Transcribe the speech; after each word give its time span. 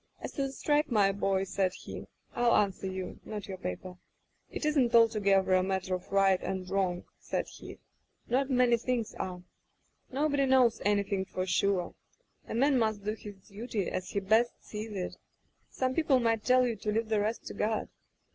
As 0.19 0.31
to 0.31 0.41
the 0.41 0.51
strike, 0.51 0.89
my 0.89 1.11
boy,' 1.11 1.43
said 1.43 1.73
he, 1.75 2.07
'I'll 2.33 2.55
answer 2.55 2.87
you— 2.87 3.19
not 3.23 3.47
your 3.47 3.59
paper. 3.59 3.97
It 4.49 4.65
isn't 4.65 4.95
altogether 4.95 5.53
a 5.53 5.61
matter 5.61 5.93
of 5.93 6.11
right 6.11 6.41
and 6.41 6.67
wrong,* 6.67 7.03
said 7.19 7.47
he, 7.47 7.77
* 8.03 8.27
not 8.27 8.49
many 8.49 8.77
things 8.77 9.13
are. 9.13 9.43
Nobody 10.11 10.47
knows 10.47 10.81
anything 10.83 11.23
for 11.23 11.45
sure. 11.45 11.93
A 12.47 12.55
man 12.55 12.79
must 12.79 13.03
do 13.05 13.11
his 13.13 13.47
duty 13.47 13.91
as 13.91 14.09
he 14.09 14.19
best 14.19 14.53
sees 14.65 14.91
it. 14.91 15.17
Some 15.69 15.93
peo 15.93 16.03
ple 16.05 16.19
might 16.19 16.43
tell 16.43 16.65
you 16.65 16.75
to 16.77 16.91
leave 16.91 17.09
the 17.09 17.19
rest 17.19 17.45
to 17.45 17.53
God. 17.53 17.87